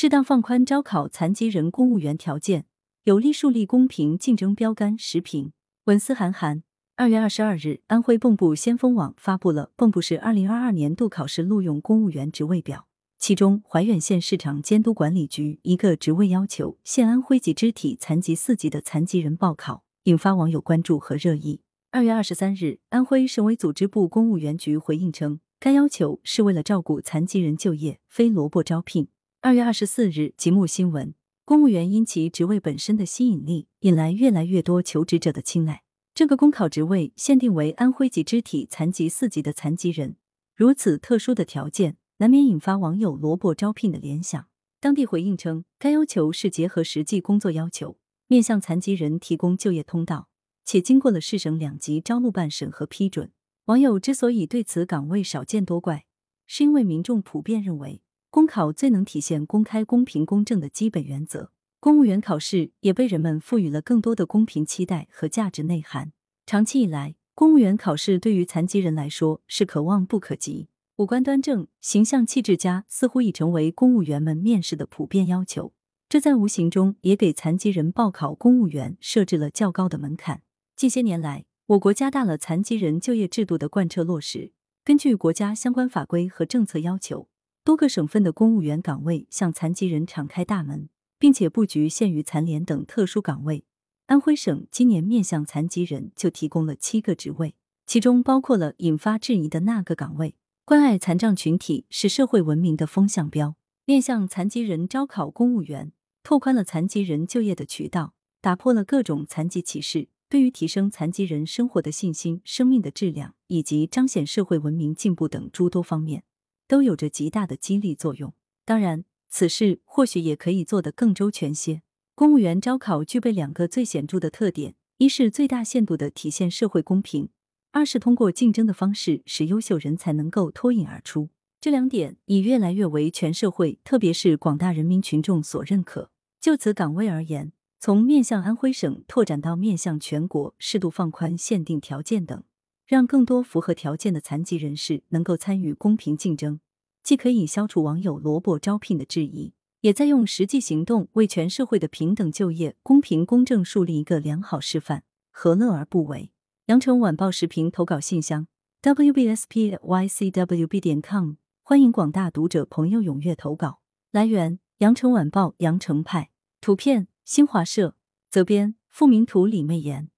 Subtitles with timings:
[0.00, 2.66] 适当放宽招考残疾人公务员条件，
[3.02, 4.96] 有力树立公平竞争标杆。
[4.96, 5.50] 时评
[5.86, 6.62] 文思涵涵。
[6.94, 12.86] 二月二十二日，安徽蚌埠先锋网发布了蚌埠市二零二二年度考试录用公务员职位表，
[13.18, 21.62] 其中怀远县市场监督管理局一个职位要求现安徽籍肢体残疾四级的残疾人报考，引发网友关注和热议。
[21.90, 29.08] 二月二十三日，安徽省委组织部公务员局回应称，该要求是为了照顾残疾人就业，非萝卜招聘。
[29.40, 31.14] 二月二十四日，节目新闻，
[31.44, 35.84] 公务员因其职位本身的吸引力，引来越来越多求职者的青睐。
[36.12, 40.16] 这个公考职位限定为安徽籍肢体残疾四级的残疾人，
[40.56, 44.48] 如此特殊的条件，难免引发网友萝卜招聘的联想。
[44.80, 50.28] 当地回应称，该要求是结合实际工作要求，面向残疾人提供就业通道，
[50.64, 53.30] 且经过了市省两级招录办审核批准。
[53.66, 56.06] 网友之所以对此岗位少见多怪，
[56.48, 58.02] 是因为民众普遍认为。
[58.30, 61.50] 公考最能体现公开、公平、公正的基本原则，
[61.80, 66.12] 公务员考试也被人们赋予了更多的公平期待和价值内涵。
[66.44, 70.68] 长期以来，公务员考试对于残疾人来说是可望不可及。
[70.96, 75.72] 五官端正、形象气质佳，似乎已成为公务员们面试的普遍要求。
[76.08, 80.42] 这在无形中也给残疾人报考公务员设置了较高的门槛。
[80.76, 84.52] 近些年来，我国加大了残疾人就业制度的贯彻落实，
[84.84, 87.28] 根据国家相关法规和政策要求。
[87.68, 90.88] 多个省份的公务员岗位向残疾人敞开大门，
[91.18, 93.66] 并且不局限于残联等特殊岗位。
[94.06, 100.34] 安徽省今年面向残疾人就提供了七个职位，其中包括了引发质疑的那个岗位。
[100.64, 116.22] 关爱残障群体是社会文明的风向标，面向残疾人招考公务员，拓宽了残疾人就业的渠道，打破了各种残疾歧视，对于提升残疾人生活的信心、生命的质量以及彰显社会文明进步等诸多方面。
[116.68, 118.32] 都有着极大的激励作用。
[118.64, 121.82] 当然，此事或许也可以做得更周全些。
[122.14, 127.28] 公务员招考具备两个最显著的特点：一是最大限度的体现社会公平；
[127.72, 131.30] 二是通过竞争的方式使优秀人才能够脱颖而出。
[131.60, 136.10] 这两点已越来越为全社会，特别是广大人民群众所认可。
[136.40, 142.44] 就此岗位而言，从面向安徽省拓展到面向全国，适度放宽限定条件等。
[142.88, 146.58] 让更多符合条件的残疾人士能够参与公平竞争，
[147.02, 156.32] 既可以消除网友萝卜招聘的质疑，也在用实际行动为全社会的平等就业、公平公正树立一个良好示范，何乐而不为？
[156.68, 158.46] 羊城晚报时评投稿信箱
[158.80, 163.82] ：wbspycwb 点 com，欢迎广大读者朋友踊跃投稿。
[164.10, 166.30] 来源：羊城晚报羊城派，
[166.62, 167.94] 图片：新华社，
[168.30, 170.08] 责编：付明图，李媚妍。